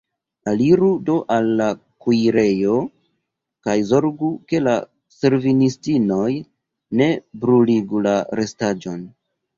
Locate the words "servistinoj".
5.19-6.33